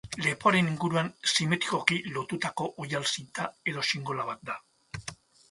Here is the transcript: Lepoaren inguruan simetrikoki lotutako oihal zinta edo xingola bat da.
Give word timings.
Lepoaren 0.25 0.69
inguruan 0.69 1.11
simetrikoki 1.33 1.99
lotutako 2.15 2.67
oihal 2.85 3.07
zinta 3.17 3.47
edo 3.75 3.87
xingola 3.93 4.27
bat 4.33 4.45
da. 4.53 4.59